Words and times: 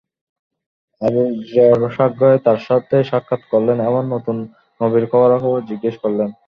Abu 1.01 1.21
Zar 1.49 1.79
সাগ্রহে 1.97 2.37
তার 2.45 2.59
সাথে 2.67 2.95
সাক্ষাৎ 3.03 3.41
করলেন 3.51 3.77
এবং 3.89 4.01
নতুন 4.13 4.37
নবীর 4.79 5.05
খবরাখবর 5.11 5.67
জিজ্ঞেস 5.69 5.95
করলেন। 6.03 6.29